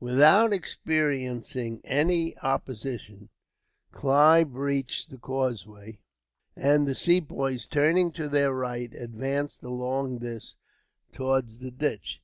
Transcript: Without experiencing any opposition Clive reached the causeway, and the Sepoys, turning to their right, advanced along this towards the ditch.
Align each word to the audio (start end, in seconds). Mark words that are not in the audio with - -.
Without 0.00 0.52
experiencing 0.52 1.80
any 1.84 2.36
opposition 2.38 3.28
Clive 3.92 4.52
reached 4.56 5.10
the 5.10 5.16
causeway, 5.16 6.00
and 6.56 6.88
the 6.88 6.94
Sepoys, 6.96 7.68
turning 7.68 8.10
to 8.10 8.28
their 8.28 8.52
right, 8.52 8.92
advanced 8.92 9.62
along 9.62 10.18
this 10.18 10.56
towards 11.12 11.60
the 11.60 11.70
ditch. 11.70 12.20